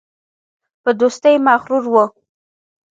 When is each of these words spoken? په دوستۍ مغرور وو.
په 0.83 0.89
دوستۍ 1.01 1.35
مغرور 1.47 1.83
وو. 1.93 2.05